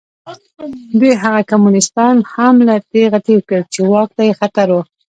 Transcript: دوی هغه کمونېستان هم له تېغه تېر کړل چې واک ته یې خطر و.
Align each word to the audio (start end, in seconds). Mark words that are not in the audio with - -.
دوی 0.99 1.13
هغه 1.23 1.41
کمونېستان 1.49 2.15
هم 2.33 2.55
له 2.67 2.75
تېغه 2.91 3.19
تېر 3.27 3.39
کړل 3.47 3.63
چې 3.73 3.79
واک 3.91 4.09
ته 4.17 4.21
یې 4.27 4.33
خطر 4.39 4.67
و. 4.73 4.77